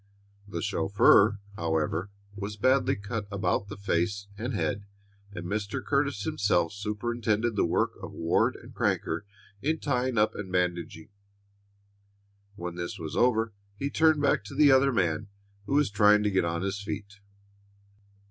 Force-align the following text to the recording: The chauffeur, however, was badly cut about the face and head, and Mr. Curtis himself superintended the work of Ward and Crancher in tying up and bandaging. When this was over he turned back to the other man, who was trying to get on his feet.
The 0.47 0.63
chauffeur, 0.63 1.37
however, 1.57 2.09
was 2.35 2.57
badly 2.57 2.95
cut 2.95 3.27
about 3.31 3.67
the 3.67 3.77
face 3.77 4.25
and 4.35 4.51
head, 4.55 4.83
and 5.31 5.45
Mr. 5.45 5.85
Curtis 5.85 6.23
himself 6.23 6.73
superintended 6.73 7.55
the 7.55 7.67
work 7.67 7.91
of 8.01 8.11
Ward 8.11 8.55
and 8.55 8.73
Crancher 8.73 9.25
in 9.61 9.77
tying 9.77 10.17
up 10.17 10.33
and 10.33 10.51
bandaging. 10.51 11.09
When 12.55 12.73
this 12.77 12.97
was 12.97 13.15
over 13.15 13.53
he 13.77 13.91
turned 13.91 14.23
back 14.23 14.43
to 14.45 14.55
the 14.55 14.71
other 14.71 14.91
man, 14.91 15.27
who 15.67 15.75
was 15.75 15.91
trying 15.91 16.23
to 16.23 16.31
get 16.31 16.45
on 16.45 16.63
his 16.63 16.81
feet. 16.81 17.19